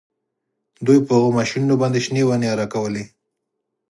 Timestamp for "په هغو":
1.07-1.29